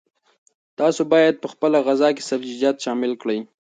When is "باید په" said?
1.13-1.47